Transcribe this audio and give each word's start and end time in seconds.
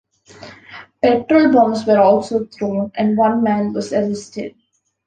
Petrol 1.03 1.51
bombs 1.53 1.85
were 1.85 1.99
also 1.99 2.45
thrown 2.47 2.91
and 2.95 3.15
one 3.15 3.43
man 3.43 3.71
was 3.71 3.93
arrested. 3.93 4.55